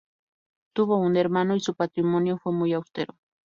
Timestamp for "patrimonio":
1.75-2.39